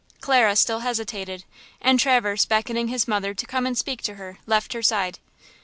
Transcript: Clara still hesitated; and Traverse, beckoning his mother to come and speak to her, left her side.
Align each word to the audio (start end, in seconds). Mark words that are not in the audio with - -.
Clara 0.19 0.55
still 0.55 0.79
hesitated; 0.79 1.43
and 1.79 1.99
Traverse, 1.99 2.45
beckoning 2.45 2.87
his 2.87 3.07
mother 3.07 3.35
to 3.35 3.45
come 3.45 3.67
and 3.67 3.77
speak 3.77 4.01
to 4.01 4.15
her, 4.15 4.39
left 4.47 4.73
her 4.73 4.81
side. 4.81 5.19